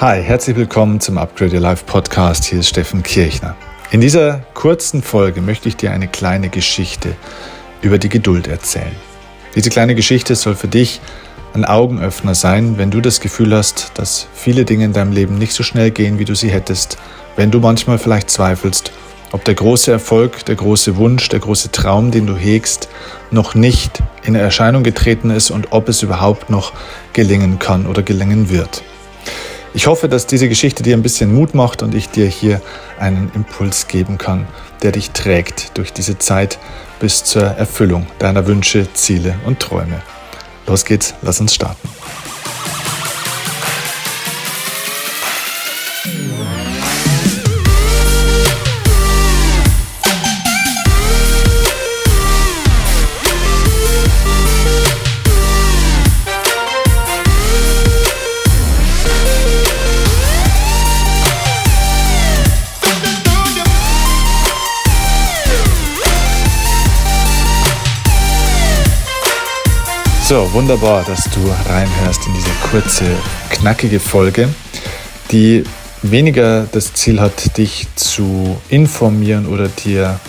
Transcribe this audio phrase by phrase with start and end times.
[0.00, 2.44] Hi, herzlich willkommen zum Upgrade Your Life Podcast.
[2.44, 3.56] Hier ist Steffen Kirchner.
[3.90, 7.16] In dieser kurzen Folge möchte ich dir eine kleine Geschichte
[7.82, 8.94] über die Geduld erzählen.
[9.56, 11.00] Diese kleine Geschichte soll für dich
[11.52, 15.52] ein Augenöffner sein, wenn du das Gefühl hast, dass viele Dinge in deinem Leben nicht
[15.52, 16.96] so schnell gehen, wie du sie hättest,
[17.34, 18.92] wenn du manchmal vielleicht zweifelst,
[19.32, 22.88] ob der große Erfolg, der große Wunsch, der große Traum, den du hegst,
[23.32, 26.72] noch nicht in Erscheinung getreten ist und ob es überhaupt noch
[27.14, 28.84] gelingen kann oder gelingen wird.
[29.78, 32.60] Ich hoffe, dass diese Geschichte dir ein bisschen Mut macht und ich dir hier
[32.98, 34.48] einen Impuls geben kann,
[34.82, 36.58] der dich trägt durch diese Zeit
[36.98, 40.02] bis zur Erfüllung deiner Wünsche, Ziele und Träume.
[40.66, 41.88] Los geht's, lass uns starten.
[70.28, 71.40] So, wunderbar, dass du
[71.70, 73.06] reinhörst in diese kurze,
[73.48, 74.50] knackige Folge,
[75.30, 75.64] die
[76.02, 80.20] weniger das Ziel hat, dich zu informieren oder dir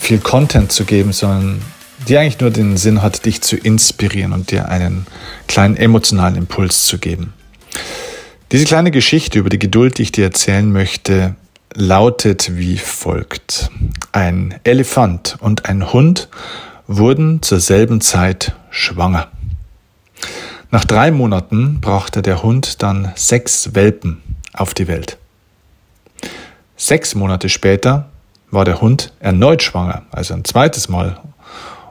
[0.00, 1.60] viel Content zu geben, sondern
[2.08, 5.06] die eigentlich nur den Sinn hat, dich zu inspirieren und dir einen
[5.46, 7.34] kleinen emotionalen Impuls zu geben.
[8.50, 11.34] Diese kleine Geschichte über die Geduld, die ich dir erzählen möchte,
[11.74, 13.70] lautet wie folgt.
[14.10, 16.30] Ein Elefant und ein Hund
[16.86, 19.28] wurden zur selben Zeit schwanger.
[20.70, 25.18] Nach drei Monaten brachte der Hund dann sechs Welpen auf die Welt.
[26.76, 28.10] Sechs Monate später
[28.50, 31.20] war der Hund erneut schwanger, also ein zweites Mal,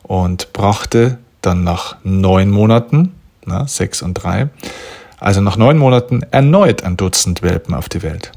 [0.04, 3.14] und brachte dann nach neun Monaten,
[3.46, 4.50] na, sechs und drei,
[5.20, 8.32] also nach neun Monaten erneut ein Dutzend Welpen auf die Welt.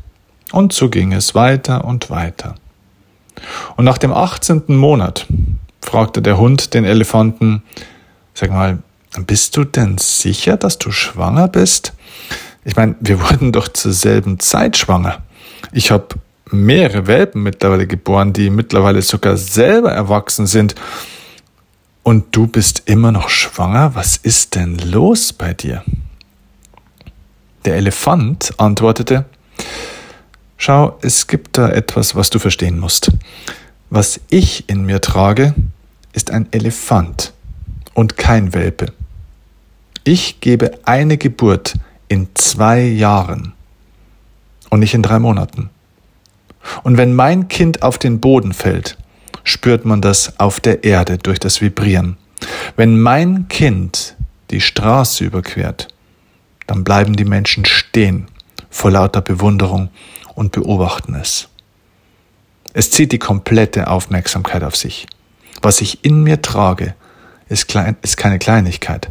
[0.53, 2.55] Und so ging es weiter und weiter.
[3.77, 4.63] Und nach dem 18.
[4.69, 5.27] Monat
[5.81, 7.63] fragte der Hund den Elefanten,
[8.35, 8.79] sag mal,
[9.25, 11.93] bist du denn sicher, dass du schwanger bist?
[12.65, 15.23] Ich meine, wir wurden doch zur selben Zeit schwanger.
[15.73, 16.09] Ich habe
[16.51, 20.75] mehrere Welpen mittlerweile geboren, die mittlerweile sogar selber erwachsen sind.
[22.03, 23.95] Und du bist immer noch schwanger?
[23.95, 25.83] Was ist denn los bei dir?
[27.65, 29.25] Der Elefant antwortete,
[30.57, 33.13] Schau, es gibt da etwas, was du verstehen musst.
[33.91, 35.55] Was ich in mir trage,
[36.13, 37.33] ist ein Elefant
[37.93, 38.93] und kein Welpe.
[40.09, 41.75] Ich gebe eine Geburt
[42.07, 43.55] in zwei Jahren
[44.71, 45.69] und nicht in drei Monaten.
[46.85, 48.97] Und wenn mein Kind auf den Boden fällt,
[49.43, 52.19] spürt man das auf der Erde durch das Vibrieren.
[52.77, 54.15] Wenn mein Kind
[54.53, 55.89] die Straße überquert,
[56.69, 58.29] dann bleiben die Menschen stehen
[58.71, 59.89] vor lauter Bewunderung
[60.37, 61.49] und beobachten es.
[62.75, 65.09] Es zieht die komplette Aufmerksamkeit auf sich.
[65.63, 66.95] Was ich in mir trage,
[67.49, 69.09] ist, klein, ist keine Kleinigkeit.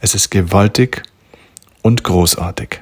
[0.00, 1.02] Es ist gewaltig
[1.82, 2.80] und großartig.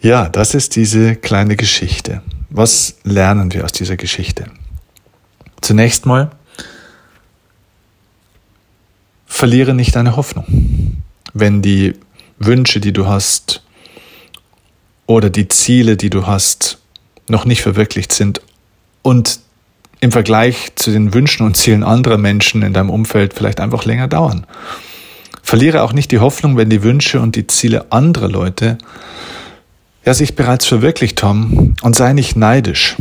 [0.00, 2.22] Ja, das ist diese kleine Geschichte.
[2.48, 4.46] Was lernen wir aus dieser Geschichte?
[5.60, 6.30] Zunächst mal,
[9.26, 11.02] verliere nicht deine Hoffnung.
[11.34, 11.94] Wenn die
[12.38, 13.62] Wünsche, die du hast,
[15.06, 16.78] oder die Ziele, die du hast,
[17.28, 18.40] noch nicht verwirklicht sind
[19.02, 19.40] und
[20.00, 24.08] im Vergleich zu den Wünschen und Zielen anderer Menschen in deinem Umfeld vielleicht einfach länger
[24.08, 24.46] dauern.
[25.42, 28.78] Verliere auch nicht die Hoffnung, wenn die Wünsche und die Ziele anderer Leute
[30.04, 32.96] ja sich bereits verwirklicht haben und sei nicht neidisch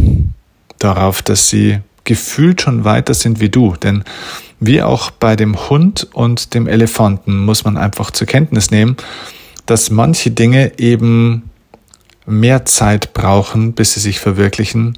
[0.80, 4.04] darauf, dass sie gefühlt schon weiter sind wie du, denn
[4.60, 8.96] wie auch bei dem Hund und dem Elefanten muss man einfach zur Kenntnis nehmen,
[9.66, 11.50] dass manche Dinge eben
[12.26, 14.96] mehr Zeit brauchen, bis sie sich verwirklichen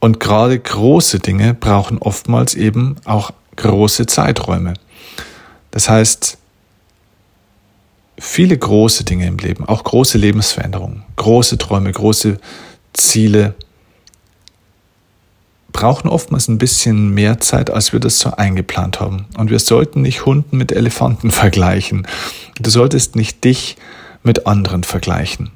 [0.00, 4.74] und gerade große Dinge brauchen oftmals eben auch große Zeiträume.
[5.70, 6.38] Das heißt,
[8.18, 12.38] viele große Dinge im Leben, auch große Lebensveränderungen, große Träume, große
[12.92, 13.54] Ziele,
[15.72, 19.26] brauchen oftmals ein bisschen mehr Zeit, als wir das so eingeplant haben.
[19.36, 22.06] Und wir sollten nicht Hunden mit Elefanten vergleichen.
[22.60, 23.76] Du solltest nicht dich
[24.22, 25.50] mit anderen vergleichen.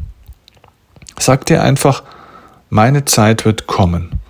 [1.19, 2.03] Sag dir einfach,
[2.71, 4.22] meine Zeit wird kommen.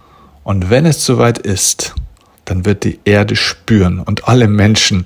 [0.44, 1.94] Und wenn es soweit ist,
[2.44, 5.05] dann wird die Erde spüren und alle Menschen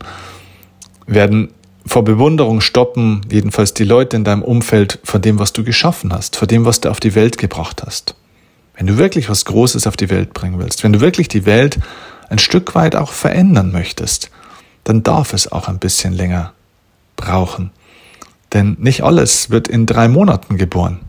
[1.07, 1.51] werden
[1.87, 6.37] vor Bewunderung stoppen, jedenfalls die Leute in deinem Umfeld, vor dem, was du geschaffen hast,
[6.37, 8.17] vor dem, was du auf die Welt gebracht hast.
[8.75, 11.79] Wenn du wirklich was Großes auf die Welt bringen willst, wenn du wirklich die Welt
[12.29, 14.31] ein Stück weit auch verändern möchtest,
[14.85, 16.53] dann darf es auch ein bisschen länger
[17.15, 17.71] brauchen.
[18.53, 21.01] Denn nicht alles wird in drei Monaten geboren.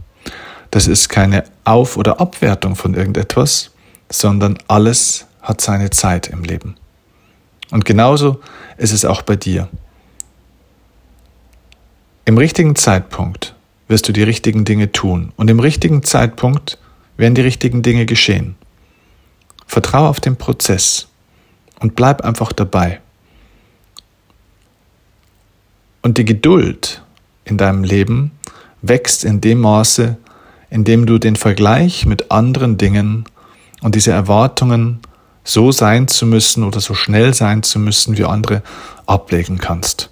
[0.72, 3.72] Das ist keine Auf- oder Abwertung von irgendetwas,
[4.10, 6.76] sondern alles hat seine Zeit im Leben.
[7.72, 8.40] Und genauso
[8.78, 9.68] ist es auch bei dir.
[12.26, 13.56] Im richtigen Zeitpunkt
[13.88, 16.78] wirst du die richtigen Dinge tun und im richtigen Zeitpunkt
[17.16, 18.56] werden die richtigen Dinge geschehen.
[19.66, 21.08] Vertraue auf den Prozess
[21.80, 23.02] und bleib einfach dabei.
[26.02, 27.02] Und die Geduld
[27.44, 28.32] in deinem Leben
[28.82, 30.18] wächst in dem Maße,
[30.70, 33.26] in dem du den Vergleich mit anderen Dingen
[33.82, 35.00] und diese Erwartungen,
[35.44, 38.62] so sein zu müssen oder so schnell sein zu müssen wie andere,
[39.06, 40.10] ablegen kannst.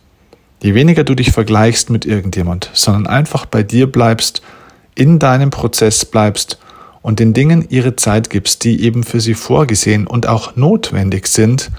[0.61, 4.41] Je weniger du dich vergleichst mit irgendjemand, sondern einfach bei dir bleibst,
[4.95, 6.57] in deinem Prozess bleibst
[7.01, 11.69] und den Dingen ihre Zeit gibst, die eben für sie vorgesehen und auch notwendig sind,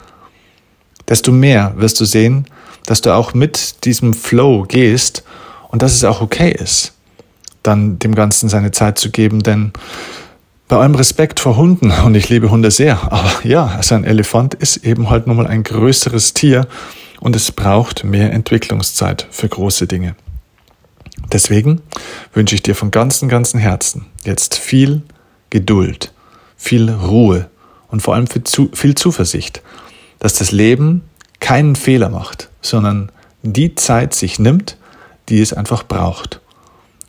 [1.09, 2.47] desto mehr wirst du sehen,
[2.85, 5.25] dass du auch mit diesem Flow gehst
[5.69, 6.93] und dass es auch okay ist,
[7.63, 9.73] dann dem Ganzen seine Zeit zu geben, denn
[10.69, 14.55] bei allem Respekt vor Hunden, und ich liebe Hunde sehr, aber ja, also ein Elefant
[14.55, 16.67] ist eben halt nun mal ein größeres Tier
[17.21, 20.17] und es braucht mehr Entwicklungszeit für große Dinge.
[21.33, 21.83] Deswegen
[22.35, 25.03] wünsche ich dir von ganzem, ganzem Herzen jetzt viel
[25.51, 26.13] Geduld,
[26.57, 27.49] viel Ruhe
[27.89, 29.63] und vor allem viel Zuversicht,
[30.19, 31.03] dass das Leben
[31.39, 34.77] keinen Fehler macht, sondern die Zeit sich nimmt,
[35.29, 36.41] die es einfach braucht.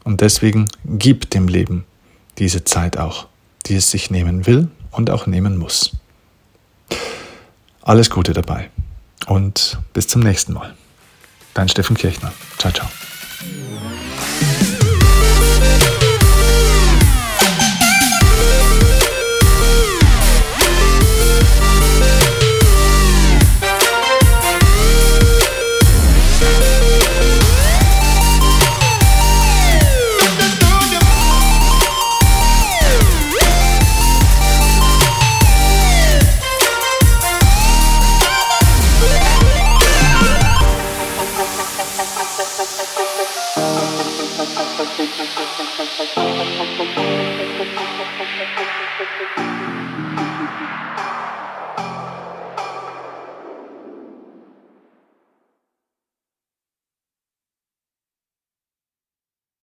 [0.03, 1.85] Und deswegen gib dem Leben
[2.37, 3.27] diese Zeit auch,
[3.65, 5.91] die es sich nehmen will und auch nehmen muss.
[7.81, 8.69] Alles Gute dabei
[9.27, 10.75] und bis zum nächsten Mal.
[11.53, 12.33] Dein Steffen Kirchner.
[12.57, 12.87] Ciao, ciao.
[45.35, 45.59] Thank
[49.99, 50.06] you.